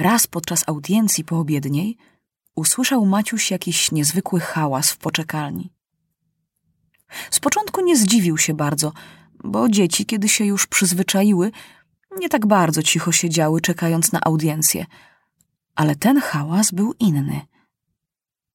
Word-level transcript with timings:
Raz 0.00 0.26
podczas 0.26 0.68
audiencji 0.68 1.24
poobiedniej 1.24 1.96
usłyszał 2.56 3.06
Maciuś 3.06 3.50
jakiś 3.50 3.92
niezwykły 3.92 4.40
hałas 4.40 4.90
w 4.90 4.98
poczekalni. 4.98 5.72
Z 7.30 7.40
początku 7.40 7.80
nie 7.80 7.96
zdziwił 7.96 8.38
się 8.38 8.54
bardzo, 8.54 8.92
bo 9.44 9.68
dzieci, 9.68 10.06
kiedy 10.06 10.28
się 10.28 10.44
już 10.44 10.66
przyzwyczaiły, 10.66 11.52
nie 12.16 12.28
tak 12.28 12.46
bardzo 12.46 12.82
cicho 12.82 13.12
siedziały, 13.12 13.60
czekając 13.60 14.12
na 14.12 14.20
audiencję. 14.20 14.86
Ale 15.74 15.96
ten 15.96 16.20
hałas 16.20 16.70
był 16.70 16.94
inny. 16.98 17.40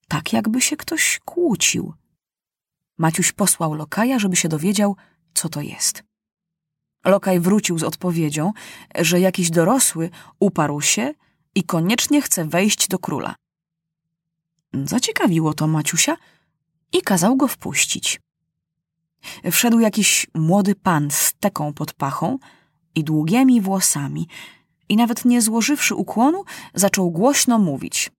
Tak 0.07 0.34
jakby 0.34 0.62
się 0.62 0.77
ktoś 0.77 1.20
kłócił. 1.25 1.93
Maciuś 2.98 3.32
posłał 3.32 3.73
lokaja, 3.73 4.20
żeby 4.20 4.36
się 4.36 4.50
dowiedział, 4.50 4.96
co 5.34 5.50
to 5.50 5.62
jest. 5.62 6.04
Lokaj 7.05 7.39
wrócił 7.39 7.80
z 7.80 7.84
odpowiedzią, 7.84 8.52
że 9.00 9.20
jakiś 9.20 9.50
dorosły 9.50 10.09
uparł 10.39 10.82
się 10.82 11.14
i 11.56 11.64
koniecznie 11.64 12.22
chce 12.22 12.46
wejść 12.46 12.88
do 12.88 13.00
króla. 13.00 13.36
Zaciekawiło 14.74 15.54
to 15.54 15.68
Maciusia 15.68 16.18
i 16.93 17.02
kazał 17.02 17.36
go 17.36 17.48
wpuścić. 17.48 18.21
Wszedł 19.52 19.79
jakiś 19.79 20.28
młody 20.34 20.76
pan 20.76 21.12
z 21.12 21.34
teką 21.39 21.74
pod 21.74 21.93
pachą 21.93 22.39
i 22.96 23.04
długimi 23.04 23.62
włosami 23.62 24.28
i 24.89 24.96
nawet 24.96 25.26
nie 25.26 25.42
złożywszy 25.42 25.96
ukłonu, 25.96 26.43
zaczął 26.74 27.12
głośno 27.12 27.60
mówić. 27.60 28.12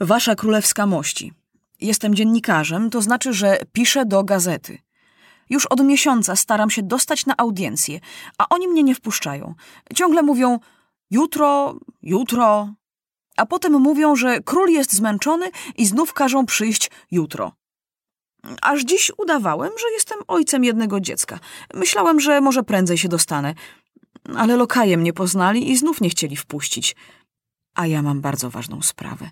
Wasza 0.00 0.34
królewska 0.34 0.86
mości, 0.86 1.32
jestem 1.80 2.14
dziennikarzem, 2.14 2.90
to 2.90 3.02
znaczy, 3.02 3.32
że 3.32 3.58
piszę 3.72 4.06
do 4.06 4.24
gazety. 4.24 4.78
Już 5.50 5.66
od 5.66 5.84
miesiąca 5.84 6.36
staram 6.36 6.70
się 6.70 6.82
dostać 6.82 7.26
na 7.26 7.34
audiencję, 7.36 8.00
a 8.38 8.48
oni 8.48 8.68
mnie 8.68 8.82
nie 8.82 8.94
wpuszczają. 8.94 9.54
Ciągle 9.94 10.22
mówią 10.22 10.58
jutro, 11.10 11.78
jutro, 12.08 12.74
a 13.36 13.46
potem 13.46 13.72
mówią, 13.72 14.16
że 14.16 14.40
król 14.40 14.68
jest 14.68 14.92
zmęczony 14.92 15.50
i 15.76 15.86
znów 15.86 16.12
każą 16.12 16.46
przyjść 16.46 16.90
jutro. 17.10 17.52
Aż 18.62 18.84
dziś 18.84 19.12
udawałem, 19.18 19.72
że 19.80 19.90
jestem 19.92 20.18
ojcem 20.28 20.64
jednego 20.64 21.00
dziecka. 21.00 21.38
Myślałem, 21.74 22.20
że 22.20 22.40
może 22.40 22.62
prędzej 22.62 22.98
się 22.98 23.08
dostanę, 23.08 23.54
ale 24.36 24.56
lokaje 24.56 24.96
mnie 24.96 25.12
poznali 25.12 25.70
i 25.70 25.76
znów 25.76 26.00
nie 26.00 26.10
chcieli 26.10 26.36
wpuścić. 26.36 26.96
A 27.74 27.86
ja 27.86 28.02
mam 28.02 28.20
bardzo 28.20 28.50
ważną 28.50 28.82
sprawę. 28.82 29.30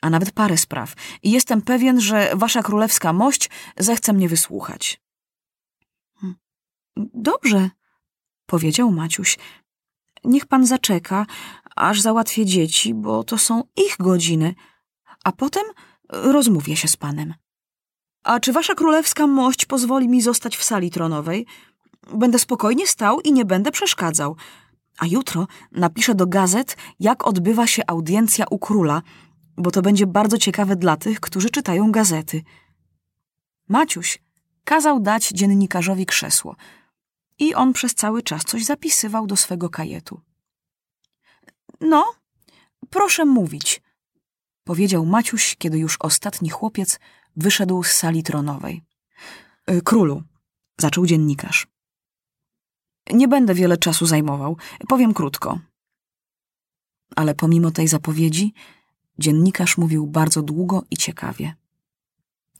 A 0.00 0.10
nawet 0.10 0.30
parę 0.30 0.56
spraw. 0.56 0.94
I 1.22 1.30
jestem 1.30 1.62
pewien, 1.62 2.00
że 2.00 2.30
wasza 2.34 2.62
królewska 2.62 3.12
mość 3.12 3.50
zechce 3.76 4.12
mnie 4.12 4.28
wysłuchać. 4.28 5.00
Hm. 6.20 6.34
Dobrze, 7.14 7.70
powiedział 8.46 8.90
Maciuś. 8.90 9.38
Niech 10.24 10.46
pan 10.46 10.66
zaczeka, 10.66 11.26
aż 11.76 12.00
załatwię 12.00 12.46
dzieci, 12.46 12.94
bo 12.94 13.24
to 13.24 13.38
są 13.38 13.62
ich 13.76 13.96
godziny, 13.98 14.54
a 15.24 15.32
potem 15.32 15.64
rozmówię 16.08 16.76
się 16.76 16.88
z 16.88 16.96
panem. 16.96 17.34
A 18.24 18.40
czy 18.40 18.52
wasza 18.52 18.74
królewska 18.74 19.26
mość 19.26 19.66
pozwoli 19.66 20.08
mi 20.08 20.22
zostać 20.22 20.56
w 20.56 20.64
sali 20.64 20.90
tronowej? 20.90 21.46
Będę 22.14 22.38
spokojnie 22.38 22.86
stał 22.86 23.20
i 23.20 23.32
nie 23.32 23.44
będę 23.44 23.70
przeszkadzał. 23.70 24.36
A 24.98 25.06
jutro 25.06 25.46
napiszę 25.72 26.14
do 26.14 26.26
gazet, 26.26 26.76
jak 27.00 27.26
odbywa 27.26 27.66
się 27.66 27.82
audiencja 27.86 28.44
u 28.50 28.58
króla, 28.58 29.02
bo 29.56 29.70
to 29.70 29.82
będzie 29.82 30.06
bardzo 30.06 30.38
ciekawe 30.38 30.76
dla 30.76 30.96
tych, 30.96 31.20
którzy 31.20 31.50
czytają 31.50 31.92
gazety. 31.92 32.42
Maciuś 33.68 34.22
kazał 34.64 35.00
dać 35.00 35.28
dziennikarzowi 35.28 36.06
krzesło 36.06 36.56
i 37.38 37.54
on 37.54 37.72
przez 37.72 37.94
cały 37.94 38.22
czas 38.22 38.42
coś 38.42 38.64
zapisywał 38.64 39.26
do 39.26 39.36
swego 39.36 39.70
kajetu. 39.70 40.20
No, 41.80 42.14
proszę 42.90 43.24
mówić, 43.24 43.82
powiedział 44.64 45.06
Maciuś, 45.06 45.56
kiedy 45.58 45.78
już 45.78 45.96
ostatni 46.00 46.50
chłopiec 46.50 47.00
wyszedł 47.36 47.82
z 47.82 47.90
sali 47.90 48.22
tronowej. 48.22 48.82
Y, 49.70 49.82
królu, 49.82 50.22
zaczął 50.78 51.06
dziennikarz. 51.06 51.66
Nie 53.12 53.28
będę 53.28 53.54
wiele 53.54 53.76
czasu 53.76 54.06
zajmował, 54.06 54.56
powiem 54.88 55.14
krótko. 55.14 55.60
Ale 57.16 57.34
pomimo 57.34 57.70
tej 57.70 57.88
zapowiedzi, 57.88 58.54
dziennikarz 59.18 59.78
mówił 59.78 60.06
bardzo 60.06 60.42
długo 60.42 60.82
i 60.90 60.96
ciekawie. 60.96 61.54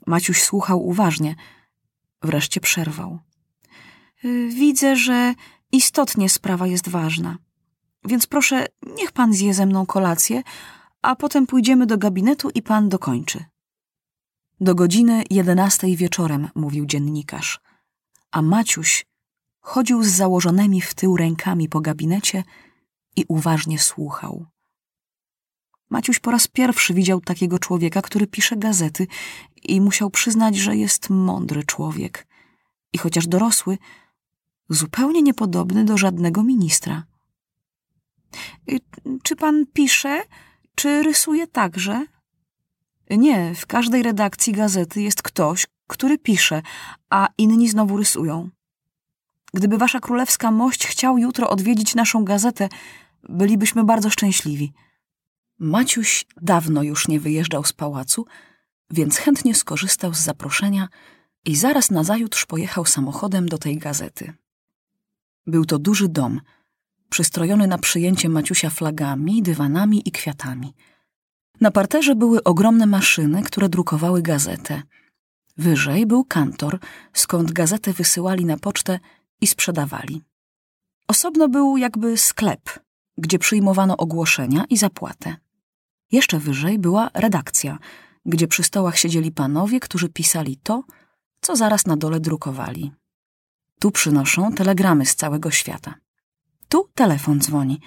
Maciuś 0.07 0.43
słuchał 0.43 0.87
uważnie, 0.87 1.35
wreszcie 2.23 2.61
przerwał. 2.61 3.19
Widzę, 4.49 4.97
że 4.97 5.35
istotnie 5.73 6.29
sprawa 6.29 6.67
jest 6.67 6.89
ważna. 6.89 7.39
Więc 8.05 8.27
proszę, 8.27 8.67
niech 8.97 9.13
pan 9.13 9.33
zje 9.33 9.55
ze 9.55 9.67
mną 9.67 9.87
kolację, 9.87 10.43
a 11.03 11.17
potem 11.17 11.47
pójdziemy 11.47 11.87
do 11.87 11.99
gabinetu 11.99 12.51
i 12.51 12.63
pan 12.63 12.89
dokończy. 12.89 13.45
Do 14.61 14.75
godziny 14.75 15.25
jedenastej 15.31 15.97
wieczorem, 15.97 16.49
mówił 16.55 16.87
dziennikarz, 16.87 17.61
a 18.31 18.43
Maciuś 18.43 19.07
chodził 19.61 20.03
z 20.03 20.09
założonymi 20.09 20.81
w 20.81 20.95
tył 20.95 21.17
rękami 21.17 21.69
po 21.69 21.81
gabinecie 21.81 22.45
i 23.17 23.25
uważnie 23.29 23.79
słuchał. 23.79 24.47
Maciuś 25.91 26.19
po 26.19 26.31
raz 26.31 26.49
pierwszy 26.49 26.95
widział 26.95 27.21
takiego 27.21 27.59
człowieka, 27.59 28.03
który 28.03 28.27
pisze 28.27 28.57
gazety 28.57 29.07
i 29.63 29.81
musiał 29.81 30.11
przyznać, 30.11 30.57
że 30.57 30.77
jest 30.77 31.11
mądry 31.11 31.65
człowiek. 31.65 32.27
I 32.93 32.99
chociaż 32.99 33.27
dorosły, 33.27 33.79
zupełnie 34.69 35.23
niepodobny 35.23 35.85
do 35.85 35.99
żadnego 35.99 36.43
ministra. 36.43 37.05
Y, 38.71 38.81
czy 39.23 39.37
pan 39.37 39.67
pisze, 39.73 40.23
czy 40.75 41.03
rysuje 41.03 41.47
także? 41.47 42.07
Nie, 43.11 43.55
w 43.55 43.67
każdej 43.67 44.03
redakcji 44.03 44.53
gazety 44.53 45.03
jest 45.03 45.23
ktoś, 45.23 45.67
który 45.87 46.19
pisze, 46.19 46.63
a 47.11 47.29
inni 47.39 47.69
znowu 47.69 47.97
rysują. 47.97 48.51
Gdyby 49.55 49.79
wasza 49.79 50.01
królewska 50.01 50.51
mość 50.51 50.87
chciał 50.87 51.19
jutro 51.19 51.51
odwiedzić 51.51 51.95
naszą 51.95 52.25
gazetę, 52.25 52.69
bylibyśmy 53.29 53.85
bardzo 53.85 54.11
szczęśliwi. 54.11 54.73
Maciuś 55.59 56.27
dawno 56.43 56.83
już 56.83 57.09
nie 57.09 57.21
wyjeżdżał 57.21 57.65
z 57.65 57.73
pałacu, 57.73 58.27
więc 58.91 59.17
chętnie 59.17 59.55
skorzystał 59.55 60.15
z 60.15 60.19
zaproszenia 60.19 60.89
i 61.45 61.57
zaraz 61.57 61.91
nazajutrz 61.91 62.47
pojechał 62.47 62.87
samochodem 62.87 63.49
do 63.49 63.59
tej 63.59 63.79
gazety. 63.79 64.33
Był 65.49 65.65
to 65.65 65.79
duży 65.79 66.09
dom, 66.09 66.41
przystrojony 67.09 67.67
na 67.67 67.79
przyjęcie 67.79 68.29
Maciusia 68.29 68.71
flagami, 68.71 69.43
dywanami 69.43 70.09
i 70.09 70.13
kwiatami– 70.13 70.75
na 71.61 71.71
parterze 71.71 72.15
były 72.15 72.43
ogromne 72.43 72.87
maszyny, 72.87 73.43
które 73.43 73.69
drukowały 73.69 74.23
gazetę. 74.23 74.83
Wyżej 75.57 76.07
był 76.07 76.25
kantor, 76.25 76.79
skąd 77.13 77.53
gazetę 77.53 77.93
wysyłali 77.93 78.45
na 78.45 78.57
pocztę 78.57 78.99
i 79.41 79.47
sprzedawali. 79.47 80.23
Osobno 81.09 81.49
był 81.49 81.77
jakby 81.77 82.17
sklep, 82.17 82.81
gdzie 83.17 83.39
przyjmowano 83.39 83.97
ogłoszenia 83.97 84.65
i 84.71 84.77
zapłatę. 84.77 85.37
Jeszcze 86.13 86.39
wyżej 86.39 86.79
była 86.79 87.11
redakcja, 87.15 87.79
gdzie 88.27 88.49
przy 88.49 88.63
stołach 88.63 88.99
siedzieli 88.99 89.33
panowie, 89.33 89.81
którzy 89.81 90.09
pisali 90.09 90.57
to, 90.57 90.85
co 91.41 91.57
zaraz 91.57 91.87
na 91.87 91.97
dole 91.97 92.21
drukowali. 92.21 92.93
Tu 93.79 93.91
przynoszą 93.91 94.53
telegramy 94.53 95.07
z 95.07 95.15
całego 95.15 95.51
świata. 95.51 95.95
Tu 96.69 96.89
telefon 96.95 97.41
dzwoni. 97.41 97.81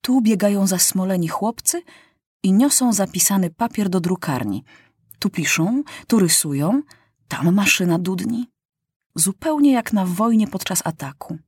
Tu 0.00 0.20
biegają 0.20 0.66
zasmoleni 0.66 1.28
chłopcy 1.28 1.82
i 2.42 2.52
niosą 2.52 2.92
zapisany 2.92 3.50
papier 3.50 3.88
do 3.88 4.00
drukarni. 4.00 4.64
Tu 5.18 5.30
piszą, 5.30 5.82
tu 6.06 6.18
rysują, 6.18 6.82
tam 7.28 7.54
maszyna 7.54 7.98
dudni. 7.98 8.50
Zupełnie 9.14 9.72
jak 9.72 9.92
na 9.92 10.06
wojnie 10.06 10.46
podczas 10.46 10.82
ataku. 10.84 11.38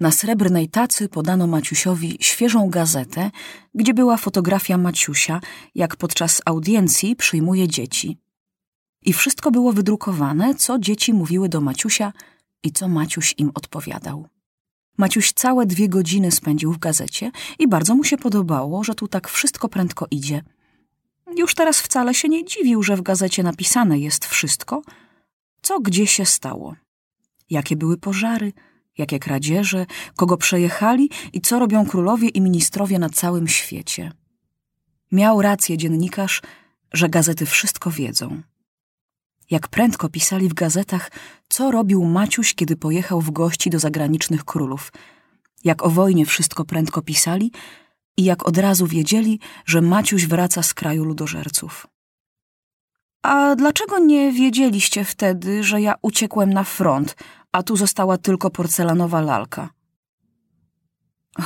Na 0.00 0.10
srebrnej 0.10 0.68
tacy 0.68 1.08
podano 1.08 1.46
Maciusiowi 1.46 2.16
świeżą 2.20 2.70
gazetę, 2.70 3.30
gdzie 3.74 3.94
była 3.94 4.16
fotografia 4.16 4.78
Maciusia, 4.78 5.40
jak 5.74 5.96
podczas 5.96 6.42
audiencji 6.44 7.16
przyjmuje 7.16 7.68
dzieci. 7.68 8.23
I 9.04 9.12
wszystko 9.12 9.50
było 9.50 9.72
wydrukowane, 9.72 10.54
co 10.54 10.78
dzieci 10.78 11.12
mówiły 11.12 11.48
do 11.48 11.60
Maciusia 11.60 12.12
i 12.62 12.72
co 12.72 12.88
Maciuś 12.88 13.34
im 13.38 13.50
odpowiadał. 13.54 14.28
Maciuś 14.96 15.32
całe 15.32 15.66
dwie 15.66 15.88
godziny 15.88 16.30
spędził 16.30 16.72
w 16.72 16.78
gazecie 16.78 17.30
i 17.58 17.68
bardzo 17.68 17.94
mu 17.94 18.04
się 18.04 18.16
podobało, 18.16 18.84
że 18.84 18.94
tu 18.94 19.08
tak 19.08 19.28
wszystko 19.28 19.68
prędko 19.68 20.06
idzie. 20.10 20.42
Już 21.36 21.54
teraz 21.54 21.80
wcale 21.80 22.14
się 22.14 22.28
nie 22.28 22.44
dziwił, 22.44 22.82
że 22.82 22.96
w 22.96 23.02
gazecie 23.02 23.42
napisane 23.42 23.98
jest 23.98 24.24
wszystko, 24.24 24.82
co 25.62 25.80
gdzie 25.80 26.06
się 26.06 26.26
stało. 26.26 26.74
Jakie 27.50 27.76
były 27.76 27.96
pożary, 27.96 28.52
jakie 28.98 29.18
kradzieże, 29.18 29.86
kogo 30.16 30.36
przejechali 30.36 31.10
i 31.32 31.40
co 31.40 31.58
robią 31.58 31.86
królowie 31.86 32.28
i 32.28 32.40
ministrowie 32.40 32.98
na 32.98 33.10
całym 33.10 33.48
świecie. 33.48 34.12
Miał 35.12 35.42
rację 35.42 35.78
dziennikarz, 35.78 36.42
że 36.92 37.08
gazety 37.08 37.46
wszystko 37.46 37.90
wiedzą. 37.90 38.42
Jak 39.50 39.68
prędko 39.68 40.08
pisali 40.08 40.48
w 40.48 40.54
gazetach, 40.54 41.10
co 41.48 41.70
robił 41.70 42.04
Maciuś, 42.04 42.54
kiedy 42.54 42.76
pojechał 42.76 43.20
w 43.20 43.30
gości 43.30 43.70
do 43.70 43.78
zagranicznych 43.78 44.44
królów. 44.44 44.92
Jak 45.64 45.82
o 45.82 45.90
wojnie 45.90 46.26
wszystko 46.26 46.64
prędko 46.64 47.02
pisali 47.02 47.52
i 48.16 48.24
jak 48.24 48.48
od 48.48 48.58
razu 48.58 48.86
wiedzieli, 48.86 49.40
że 49.66 49.80
Maciuś 49.80 50.26
wraca 50.26 50.62
z 50.62 50.74
kraju 50.74 51.04
ludożerców. 51.04 51.86
A 53.22 53.56
dlaczego 53.56 53.98
nie 53.98 54.32
wiedzieliście 54.32 55.04
wtedy, 55.04 55.64
że 55.64 55.80
ja 55.80 55.94
uciekłem 56.02 56.52
na 56.52 56.64
front, 56.64 57.16
a 57.52 57.62
tu 57.62 57.76
została 57.76 58.18
tylko 58.18 58.50
porcelanowa 58.50 59.20
lalka? 59.20 59.70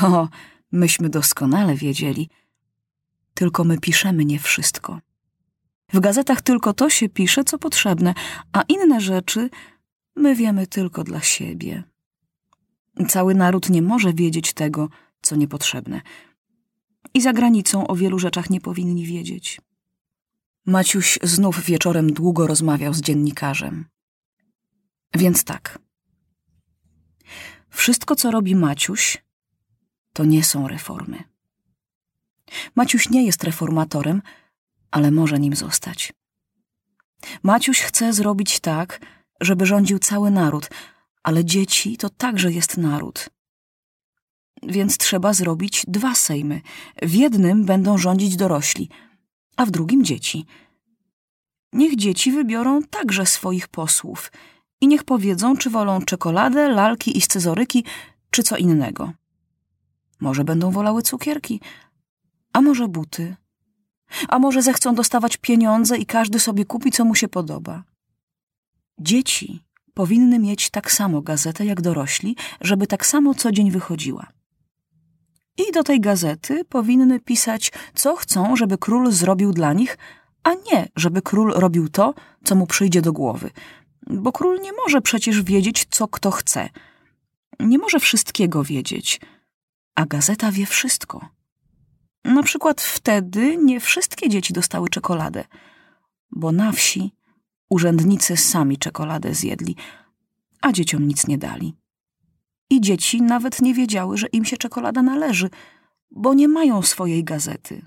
O, 0.02 0.28
myśmy 0.72 1.08
doskonale 1.08 1.74
wiedzieli. 1.74 2.30
Tylko 3.34 3.64
my 3.64 3.78
piszemy 3.78 4.24
nie 4.24 4.38
wszystko. 4.38 5.00
W 5.92 6.00
gazetach 6.00 6.42
tylko 6.42 6.72
to 6.72 6.90
się 6.90 7.08
pisze, 7.08 7.44
co 7.44 7.58
potrzebne, 7.58 8.14
a 8.52 8.62
inne 8.62 9.00
rzeczy 9.00 9.50
my 10.16 10.34
wiemy 10.34 10.66
tylko 10.66 11.04
dla 11.04 11.20
siebie. 11.20 11.82
Cały 13.08 13.34
naród 13.34 13.70
nie 13.70 13.82
może 13.82 14.12
wiedzieć 14.12 14.52
tego, 14.52 14.88
co 15.22 15.36
niepotrzebne. 15.36 16.00
I 17.14 17.20
za 17.20 17.32
granicą 17.32 17.86
o 17.86 17.96
wielu 17.96 18.18
rzeczach 18.18 18.50
nie 18.50 18.60
powinni 18.60 19.06
wiedzieć. 19.06 19.60
Maciuś 20.66 21.18
znów 21.22 21.64
wieczorem 21.64 22.12
długo 22.12 22.46
rozmawiał 22.46 22.94
z 22.94 23.00
dziennikarzem. 23.00 23.84
Więc 25.14 25.44
tak. 25.44 25.78
Wszystko, 27.68 28.16
co 28.16 28.30
robi 28.30 28.56
Maciuś, 28.56 29.24
to 30.12 30.24
nie 30.24 30.44
są 30.44 30.68
reformy. 30.68 31.24
Maciuś 32.74 33.10
nie 33.10 33.26
jest 33.26 33.44
reformatorem, 33.44 34.22
ale 34.90 35.10
może 35.10 35.38
nim 35.38 35.56
zostać. 35.56 36.12
Maciuś 37.42 37.80
chce 37.80 38.12
zrobić 38.12 38.60
tak, 38.60 39.00
żeby 39.40 39.66
rządził 39.66 39.98
cały 39.98 40.30
naród, 40.30 40.68
ale 41.22 41.44
dzieci 41.44 41.96
to 41.96 42.10
także 42.10 42.52
jest 42.52 42.76
naród. 42.76 43.30
Więc 44.62 44.98
trzeba 44.98 45.32
zrobić 45.32 45.84
dwa 45.88 46.14
sejmy. 46.14 46.60
W 47.02 47.14
jednym 47.14 47.64
będą 47.64 47.98
rządzić 47.98 48.36
dorośli, 48.36 48.88
a 49.56 49.66
w 49.66 49.70
drugim 49.70 50.04
dzieci. 50.04 50.46
Niech 51.72 51.96
dzieci 51.96 52.32
wybiorą 52.32 52.82
także 52.82 53.26
swoich 53.26 53.68
posłów 53.68 54.32
i 54.80 54.88
niech 54.88 55.04
powiedzą, 55.04 55.56
czy 55.56 55.70
wolą 55.70 56.02
czekoladę, 56.02 56.68
lalki 56.68 57.18
i 57.18 57.20
scyzoryki, 57.20 57.84
czy 58.30 58.42
co 58.42 58.56
innego. 58.56 59.12
Może 60.20 60.44
będą 60.44 60.70
wolały 60.70 61.02
cukierki, 61.02 61.60
a 62.52 62.60
może 62.60 62.88
buty, 62.88 63.36
a 64.28 64.38
może 64.38 64.62
zechcą 64.62 64.94
dostawać 64.94 65.36
pieniądze 65.36 65.98
i 65.98 66.06
każdy 66.06 66.38
sobie 66.38 66.64
kupi, 66.64 66.90
co 66.90 67.04
mu 67.04 67.14
się 67.14 67.28
podoba. 67.28 67.82
Dzieci 68.98 69.62
powinny 69.94 70.38
mieć 70.38 70.70
tak 70.70 70.92
samo 70.92 71.22
gazetę 71.22 71.64
jak 71.64 71.80
dorośli, 71.80 72.36
żeby 72.60 72.86
tak 72.86 73.06
samo 73.06 73.34
co 73.34 73.52
dzień 73.52 73.70
wychodziła. 73.70 74.26
I 75.58 75.72
do 75.72 75.84
tej 75.84 76.00
gazety 76.00 76.64
powinny 76.64 77.20
pisać, 77.20 77.72
co 77.94 78.16
chcą, 78.16 78.56
żeby 78.56 78.78
król 78.78 79.12
zrobił 79.12 79.52
dla 79.52 79.72
nich, 79.72 79.98
a 80.42 80.50
nie, 80.54 80.88
żeby 80.96 81.22
król 81.22 81.52
robił 81.52 81.88
to, 81.88 82.14
co 82.44 82.54
mu 82.54 82.66
przyjdzie 82.66 83.02
do 83.02 83.12
głowy. 83.12 83.50
Bo 84.06 84.32
król 84.32 84.60
nie 84.60 84.72
może 84.72 85.00
przecież 85.00 85.42
wiedzieć, 85.42 85.86
co 85.90 86.08
kto 86.08 86.30
chce. 86.30 86.68
Nie 87.60 87.78
może 87.78 88.00
wszystkiego 88.00 88.64
wiedzieć, 88.64 89.20
a 89.94 90.06
gazeta 90.06 90.52
wie 90.52 90.66
wszystko. 90.66 91.28
Na 92.24 92.42
przykład 92.42 92.80
wtedy 92.80 93.56
nie 93.56 93.80
wszystkie 93.80 94.28
dzieci 94.28 94.52
dostały 94.52 94.88
czekoladę, 94.88 95.44
bo 96.30 96.52
na 96.52 96.72
wsi 96.72 97.12
urzędnicy 97.70 98.36
sami 98.36 98.78
czekoladę 98.78 99.34
zjedli, 99.34 99.76
a 100.62 100.72
dzieciom 100.72 101.08
nic 101.08 101.26
nie 101.26 101.38
dali. 101.38 101.74
I 102.70 102.80
dzieci 102.80 103.22
nawet 103.22 103.62
nie 103.62 103.74
wiedziały, 103.74 104.18
że 104.18 104.26
im 104.26 104.44
się 104.44 104.56
czekolada 104.56 105.02
należy, 105.02 105.50
bo 106.10 106.34
nie 106.34 106.48
mają 106.48 106.82
swojej 106.82 107.24
gazety. 107.24 107.84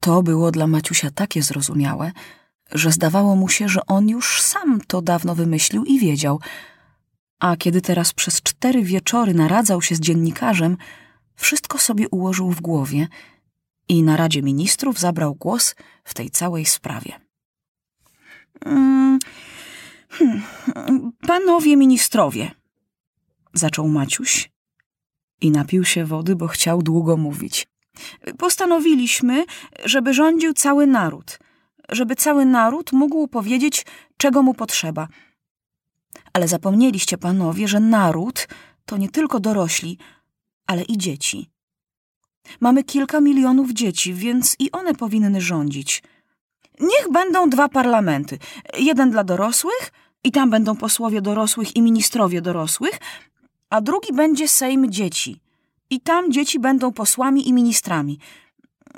To 0.00 0.22
było 0.22 0.50
dla 0.50 0.66
Maciusia 0.66 1.10
takie 1.10 1.42
zrozumiałe, 1.42 2.12
że 2.72 2.92
zdawało 2.92 3.36
mu 3.36 3.48
się, 3.48 3.68
że 3.68 3.86
on 3.86 4.08
już 4.08 4.42
sam 4.42 4.80
to 4.86 5.02
dawno 5.02 5.34
wymyślił 5.34 5.84
i 5.84 5.98
wiedział. 5.98 6.40
A 7.38 7.56
kiedy 7.56 7.80
teraz 7.80 8.12
przez 8.12 8.42
cztery 8.42 8.82
wieczory 8.82 9.34
naradzał 9.34 9.82
się 9.82 9.94
z 9.94 10.00
dziennikarzem, 10.00 10.76
wszystko 11.36 11.78
sobie 11.78 12.08
ułożył 12.08 12.50
w 12.50 12.60
głowie 12.60 13.08
i 13.88 14.02
na 14.02 14.16
Radzie 14.16 14.42
Ministrów 14.42 14.98
zabrał 14.98 15.34
głos 15.34 15.74
w 16.04 16.14
tej 16.14 16.30
całej 16.30 16.64
sprawie. 16.64 17.20
Mm, 18.64 19.18
hmm, 20.08 20.42
panowie 21.26 21.76
ministrowie, 21.76 22.50
zaczął 23.54 23.88
Maciuś 23.88 24.50
i 25.40 25.50
napił 25.50 25.84
się 25.84 26.04
wody, 26.04 26.36
bo 26.36 26.48
chciał 26.48 26.82
długo 26.82 27.16
mówić. 27.16 27.66
Postanowiliśmy, 28.38 29.44
żeby 29.84 30.14
rządził 30.14 30.52
cały 30.52 30.86
naród, 30.86 31.38
żeby 31.88 32.16
cały 32.16 32.46
naród 32.46 32.92
mógł 32.92 33.28
powiedzieć, 33.28 33.86
czego 34.16 34.42
mu 34.42 34.54
potrzeba. 34.54 35.08
Ale 36.32 36.48
zapomnieliście, 36.48 37.18
panowie, 37.18 37.68
że 37.68 37.80
naród 37.80 38.48
to 38.86 38.96
nie 38.96 39.08
tylko 39.08 39.40
dorośli, 39.40 39.98
ale 40.66 40.82
i 40.82 40.98
dzieci. 40.98 41.50
Mamy 42.60 42.84
kilka 42.84 43.20
milionów 43.20 43.70
dzieci, 43.70 44.14
więc 44.14 44.56
i 44.58 44.72
one 44.72 44.94
powinny 44.94 45.40
rządzić. 45.40 46.02
Niech 46.80 47.12
będą 47.12 47.50
dwa 47.50 47.68
parlamenty. 47.68 48.38
Jeden 48.78 49.10
dla 49.10 49.24
dorosłych, 49.24 49.92
i 50.24 50.32
tam 50.32 50.50
będą 50.50 50.76
posłowie 50.76 51.20
dorosłych 51.20 51.76
i 51.76 51.82
ministrowie 51.82 52.40
dorosłych, 52.40 52.98
a 53.70 53.80
drugi 53.80 54.12
będzie 54.12 54.48
Sejm 54.48 54.90
Dzieci. 54.92 55.40
I 55.90 56.00
tam 56.00 56.32
dzieci 56.32 56.58
będą 56.58 56.92
posłami 56.92 57.48
i 57.48 57.52
ministrami. 57.52 58.18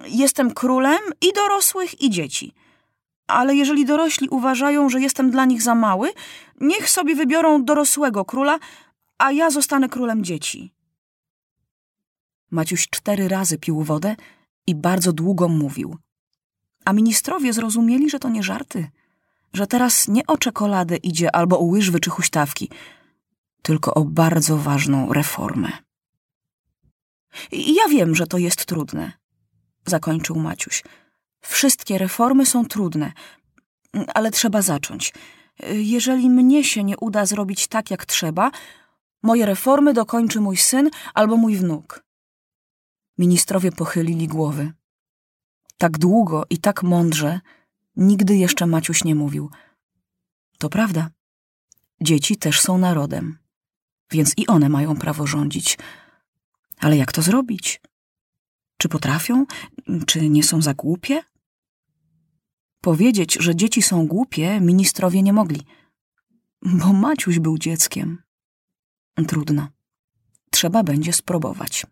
Jestem 0.06 0.54
królem 0.54 0.98
i 1.20 1.32
dorosłych, 1.32 2.00
i 2.02 2.10
dzieci. 2.10 2.52
Ale 3.26 3.54
jeżeli 3.54 3.84
dorośli 3.84 4.28
uważają, 4.28 4.88
że 4.88 5.00
jestem 5.00 5.30
dla 5.30 5.44
nich 5.44 5.62
za 5.62 5.74
mały, 5.74 6.12
niech 6.60 6.90
sobie 6.90 7.14
wybiorą 7.14 7.64
dorosłego 7.64 8.24
króla, 8.24 8.58
a 9.18 9.32
ja 9.32 9.50
zostanę 9.50 9.88
królem 9.88 10.24
dzieci. 10.24 10.72
Maciuś 12.50 12.88
cztery 12.88 13.28
razy 13.28 13.58
pił 13.58 13.82
wodę 13.82 14.16
i 14.66 14.74
bardzo 14.74 15.12
długo 15.12 15.48
mówił. 15.48 15.96
A 16.84 16.92
ministrowie 16.92 17.52
zrozumieli, 17.52 18.10
że 18.10 18.18
to 18.18 18.28
nie 18.28 18.42
żarty, 18.42 18.88
że 19.52 19.66
teraz 19.66 20.08
nie 20.08 20.26
o 20.26 20.38
czekoladę 20.38 20.96
idzie 20.96 21.36
albo 21.36 21.58
o 21.58 21.62
łyżwy 21.62 22.00
czy 22.00 22.10
huśtawki, 22.10 22.70
tylko 23.62 23.94
o 23.94 24.04
bardzo 24.04 24.56
ważną 24.56 25.12
reformę. 25.12 25.72
Ja 27.52 27.88
wiem, 27.88 28.14
że 28.14 28.26
to 28.26 28.38
jest 28.38 28.66
trudne, 28.66 29.12
zakończył 29.86 30.36
Maciuś. 30.36 30.82
Wszystkie 31.40 31.98
reformy 31.98 32.46
są 32.46 32.64
trudne, 32.64 33.12
ale 34.14 34.30
trzeba 34.30 34.62
zacząć. 34.62 35.12
Jeżeli 35.72 36.30
mnie 36.30 36.64
się 36.64 36.84
nie 36.84 36.96
uda 36.96 37.26
zrobić 37.26 37.66
tak, 37.66 37.90
jak 37.90 38.06
trzeba, 38.06 38.50
moje 39.22 39.46
reformy 39.46 39.94
dokończy 39.94 40.40
mój 40.40 40.56
syn 40.56 40.90
albo 41.14 41.36
mój 41.36 41.56
wnuk. 41.56 42.05
Ministrowie 43.18 43.72
pochylili 43.72 44.28
głowy. 44.28 44.72
Tak 45.78 45.98
długo 45.98 46.44
i 46.50 46.58
tak 46.58 46.82
mądrze 46.82 47.40
nigdy 47.96 48.36
jeszcze 48.36 48.66
Maciuś 48.66 49.04
nie 49.04 49.14
mówił. 49.14 49.50
To 50.58 50.68
prawda. 50.68 51.10
Dzieci 52.00 52.36
też 52.36 52.60
są 52.60 52.78
narodem, 52.78 53.38
więc 54.10 54.32
i 54.36 54.46
one 54.46 54.68
mają 54.68 54.96
prawo 54.96 55.26
rządzić. 55.26 55.78
Ale 56.78 56.96
jak 56.96 57.12
to 57.12 57.22
zrobić? 57.22 57.80
Czy 58.76 58.88
potrafią? 58.88 59.46
Czy 60.06 60.30
nie 60.30 60.42
są 60.42 60.62
za 60.62 60.74
głupie? 60.74 61.22
Powiedzieć, 62.80 63.36
że 63.40 63.56
dzieci 63.56 63.82
są 63.82 64.06
głupie, 64.06 64.60
ministrowie 64.60 65.22
nie 65.22 65.32
mogli, 65.32 65.62
bo 66.62 66.92
Maciuś 66.92 67.38
był 67.38 67.58
dzieckiem. 67.58 68.22
Trudno. 69.28 69.68
Trzeba 70.50 70.82
będzie 70.82 71.12
spróbować. 71.12 71.86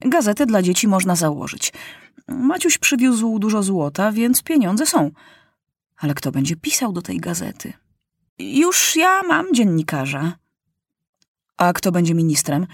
Gazetę 0.00 0.46
dla 0.46 0.62
dzieci 0.62 0.88
można 0.88 1.16
założyć. 1.16 1.72
Maciuś 2.28 2.78
przywiózł 2.78 3.38
dużo 3.38 3.62
złota, 3.62 4.12
więc 4.12 4.42
pieniądze 4.42 4.86
są. 4.86 5.10
Ale 5.96 6.14
kto 6.14 6.32
będzie 6.32 6.56
pisał 6.56 6.92
do 6.92 7.02
tej 7.02 7.20
gazety? 7.20 7.72
Już 8.38 8.96
ja 8.96 9.22
mam 9.22 9.54
dziennikarza. 9.54 10.32
A 11.56 11.72
kto 11.72 11.92
będzie 11.92 12.14
ministrem? 12.14 12.66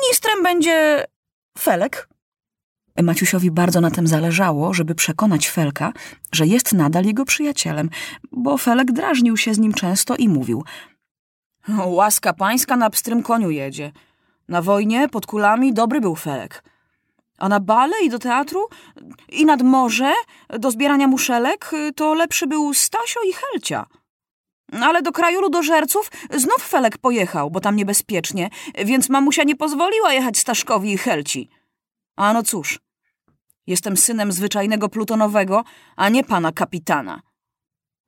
Ministrem 0.00 0.42
będzie 0.42 1.04
Felek. 1.58 2.08
Maciusiowi 3.02 3.50
bardzo 3.50 3.80
na 3.80 3.90
tym 3.90 4.06
zależało, 4.06 4.74
żeby 4.74 4.94
przekonać 4.94 5.48
Felka, 5.48 5.92
że 6.32 6.46
jest 6.46 6.72
nadal 6.72 7.04
jego 7.04 7.24
przyjacielem, 7.24 7.90
bo 8.32 8.58
Felek 8.58 8.92
drażnił 8.92 9.36
się 9.36 9.54
z 9.54 9.58
nim 9.58 9.74
często 9.74 10.16
i 10.16 10.28
mówił– 10.28 10.64
Łaska 11.86 12.32
pańska 12.32 12.76
na 12.76 12.90
pstrym 12.90 13.22
koniu 13.22 13.50
jedzie– 13.50 13.92
na 14.48 14.62
wojnie 14.62 15.08
pod 15.08 15.26
kulami 15.26 15.72
dobry 15.72 16.00
był 16.00 16.16
Felek. 16.16 16.64
A 17.38 17.48
na 17.48 17.60
bale 17.60 17.94
i 18.02 18.10
do 18.10 18.18
teatru 18.18 18.68
i 19.28 19.44
nad 19.44 19.62
morze 19.62 20.14
do 20.58 20.70
zbierania 20.70 21.08
muszelek 21.08 21.70
to 21.96 22.14
lepszy 22.14 22.46
był 22.46 22.74
Stasio 22.74 23.20
i 23.28 23.32
Helcia. 23.32 23.86
Ale 24.82 25.02
do 25.02 25.12
kraju 25.12 25.40
ludożerców 25.40 26.10
znów 26.30 26.62
Felek 26.68 26.98
pojechał, 26.98 27.50
bo 27.50 27.60
tam 27.60 27.76
niebezpiecznie, 27.76 28.50
więc 28.84 29.08
mamusia 29.08 29.44
nie 29.44 29.56
pozwoliła 29.56 30.12
jechać 30.12 30.38
Staszkowi 30.38 30.92
i 30.92 30.98
Helci. 30.98 31.48
A 32.16 32.32
no 32.32 32.42
cóż, 32.42 32.78
jestem 33.66 33.96
synem 33.96 34.32
zwyczajnego 34.32 34.88
plutonowego, 34.88 35.64
a 35.96 36.08
nie 36.08 36.24
pana 36.24 36.52
kapitana. 36.52 37.22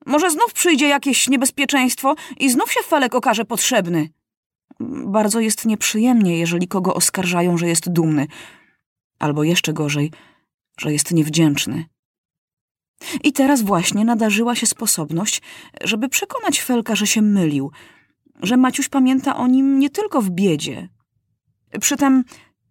Może 0.05 0.31
znów 0.31 0.53
przyjdzie 0.53 0.87
jakieś 0.87 1.29
niebezpieczeństwo 1.29 2.15
i 2.39 2.49
znów 2.49 2.71
się 2.71 2.79
Felek 2.83 3.15
okaże 3.15 3.45
potrzebny. 3.45 4.09
Bardzo 5.05 5.39
jest 5.39 5.65
nieprzyjemnie, 5.65 6.37
jeżeli 6.37 6.67
kogo 6.67 6.93
oskarżają, 6.93 7.57
że 7.57 7.67
jest 7.67 7.89
dumny. 7.89 8.27
Albo 9.19 9.43
jeszcze 9.43 9.73
gorzej, 9.73 10.11
że 10.79 10.93
jest 10.93 11.11
niewdzięczny. 11.11 11.85
I 13.23 13.33
teraz 13.33 13.61
właśnie 13.61 14.05
nadarzyła 14.05 14.55
się 14.55 14.65
sposobność, 14.65 15.41
żeby 15.83 16.09
przekonać 16.09 16.61
Felka, 16.61 16.95
że 16.95 17.07
się 17.07 17.21
mylił, 17.21 17.71
że 18.41 18.57
Maciuś 18.57 18.89
pamięta 18.89 19.37
o 19.37 19.47
nim 19.47 19.79
nie 19.79 19.89
tylko 19.89 20.21
w 20.21 20.29
biedzie. 20.29 20.89
Przytem 21.81 22.23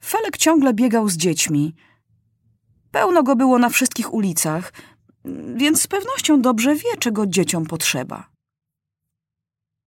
Felek 0.05 0.37
ciągle 0.37 0.75
biegał 0.75 1.09
z 1.09 1.17
dziećmi. 1.17 1.75
Pełno 2.91 3.23
go 3.23 3.37
było 3.37 3.59
na 3.59 3.69
wszystkich 3.69 4.15
ulicach, 4.15 4.73
więc 5.57 5.83
z 5.83 5.87
pewnością 5.87 6.43
dobrze 6.43 6.75
wie, 6.75 6.97
czego 6.99 7.27
dzieciom 7.27 7.67
potrzeba. 7.67 8.34